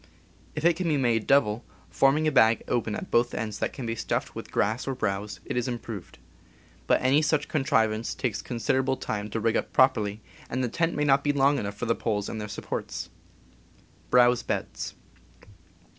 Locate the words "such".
7.21-7.47